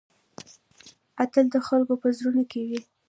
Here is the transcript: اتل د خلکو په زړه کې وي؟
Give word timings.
اتل 1.23 1.45
د 1.53 1.55
خلکو 1.67 1.93
په 2.01 2.09
زړه 2.19 2.43
کې 2.51 2.61
وي؟ 2.67 2.79